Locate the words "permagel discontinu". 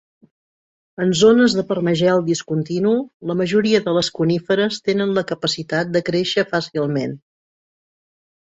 1.71-2.93